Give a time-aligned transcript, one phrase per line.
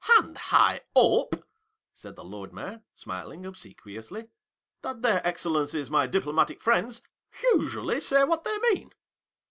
[0.17, 1.45] And I hope,"
[1.93, 4.29] said the Lord Mayor, smiling obsequiously,
[4.81, 7.03] "that their Excellencies my diplomatic friends,
[7.53, 8.93] usually say what they mean